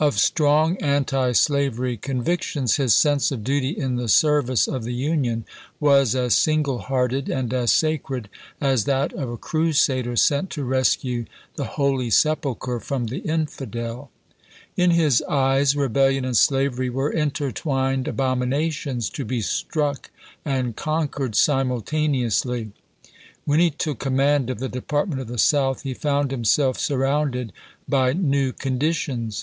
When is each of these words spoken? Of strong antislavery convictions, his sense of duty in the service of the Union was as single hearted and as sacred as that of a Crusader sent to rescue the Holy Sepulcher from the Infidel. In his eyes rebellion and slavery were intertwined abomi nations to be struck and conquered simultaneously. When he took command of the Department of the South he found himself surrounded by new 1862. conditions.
Of 0.00 0.18
strong 0.18 0.76
antislavery 0.82 1.96
convictions, 1.96 2.78
his 2.78 2.94
sense 2.96 3.30
of 3.30 3.44
duty 3.44 3.68
in 3.68 3.94
the 3.94 4.08
service 4.08 4.66
of 4.66 4.82
the 4.82 4.92
Union 4.92 5.44
was 5.78 6.16
as 6.16 6.34
single 6.34 6.80
hearted 6.80 7.28
and 7.28 7.54
as 7.54 7.70
sacred 7.70 8.28
as 8.60 8.86
that 8.86 9.12
of 9.12 9.28
a 9.30 9.36
Crusader 9.36 10.16
sent 10.16 10.50
to 10.50 10.64
rescue 10.64 11.26
the 11.54 11.78
Holy 11.78 12.10
Sepulcher 12.10 12.80
from 12.80 13.06
the 13.06 13.18
Infidel. 13.18 14.10
In 14.76 14.90
his 14.90 15.22
eyes 15.28 15.76
rebellion 15.76 16.24
and 16.24 16.36
slavery 16.36 16.90
were 16.90 17.12
intertwined 17.12 18.06
abomi 18.06 18.48
nations 18.48 19.08
to 19.10 19.24
be 19.24 19.40
struck 19.40 20.10
and 20.44 20.74
conquered 20.74 21.36
simultaneously. 21.36 22.72
When 23.44 23.60
he 23.60 23.70
took 23.70 24.00
command 24.00 24.50
of 24.50 24.58
the 24.58 24.68
Department 24.68 25.20
of 25.20 25.28
the 25.28 25.38
South 25.38 25.84
he 25.84 25.94
found 25.94 26.32
himself 26.32 26.80
surrounded 26.80 27.52
by 27.88 28.12
new 28.14 28.46
1862. 28.48 28.52
conditions. 28.58 29.40